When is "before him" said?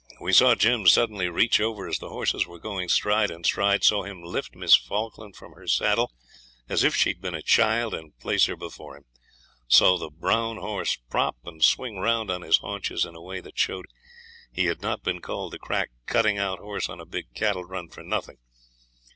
8.55-9.05